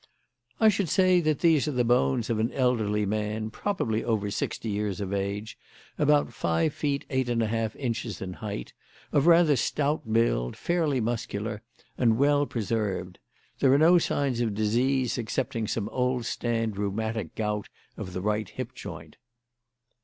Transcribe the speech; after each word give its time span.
"I 0.59 0.69
should 0.69 0.89
say 0.89 1.19
that 1.21 1.41
these 1.41 1.67
are 1.67 1.71
the 1.73 1.83
bones 1.83 2.31
of 2.31 2.39
an 2.39 2.51
elderly 2.53 3.05
man, 3.05 3.51
probably 3.51 4.03
over 4.03 4.31
sixty 4.31 4.67
years 4.69 4.99
of 4.99 5.13
age, 5.13 5.59
about 5.99 6.33
five 6.33 6.73
feet 6.73 7.05
eight 7.11 7.29
and 7.29 7.43
a 7.43 7.47
half 7.47 7.75
inches 7.75 8.19
in 8.19 8.33
height, 8.33 8.73
of 9.11 9.27
rather 9.27 9.55
stout 9.55 10.11
build, 10.11 10.57
fairly 10.57 10.99
muscular, 11.01 11.61
and 11.99 12.17
well 12.17 12.47
preserved. 12.47 13.19
There 13.59 13.71
are 13.73 13.77
no 13.77 13.99
signs 13.99 14.41
of 14.41 14.55
disease 14.55 15.19
excepting 15.19 15.67
some 15.67 15.87
old 15.89 16.25
standing 16.25 16.79
rheumatic 16.79 17.35
gout 17.35 17.69
of 17.95 18.13
the 18.13 18.21
right 18.21 18.49
hip 18.49 18.73
joint." 18.73 19.17